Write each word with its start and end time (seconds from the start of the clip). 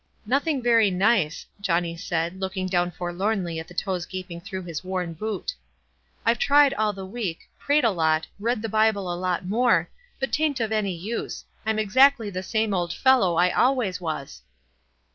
"Nothing 0.25 0.63
very 0.63 0.89
nice," 0.89 1.45
Johnny 1.59 1.95
said, 1.95 2.39
looking 2.39 2.65
down 2.65 2.89
forlornly 2.89 3.59
at 3.59 3.67
the 3.67 3.75
toes 3.75 4.07
gaping 4.07 4.41
through 4.41 4.63
his 4.63 4.83
worn 4.83 5.13
boot. 5.13 5.53
"Tve 6.25 6.39
tried 6.39 6.73
ail 6.79 6.91
the 6.91 7.05
week, 7.05 7.47
prayed 7.59 7.83
a 7.83 7.91
lot, 7.91 8.25
read 8.39 8.63
the 8.63 8.67
Bible 8.67 9.13
a 9.13 9.13
lot 9.13 9.45
more, 9.45 9.91
but 10.19 10.33
'tain't 10.33 10.59
of 10.59 10.71
any 10.71 10.95
WISE 10.97 11.45
AND 11.67 11.77
OTHERWISE. 11.77 11.77
239 11.77 11.77
use. 11.77 11.79
Fm 11.79 11.83
exactly 11.83 12.29
the 12.31 12.41
same 12.41 12.73
old 12.73 12.91
fellow 12.93 13.35
I 13.35 13.51
always 13.51 14.01
was." 14.01 14.41